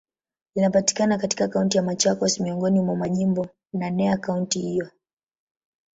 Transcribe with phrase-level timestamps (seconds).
[0.55, 4.89] Linapatikana katika Kaunti ya Machakos, miongoni mwa majimbo naneya kaunti hiyo.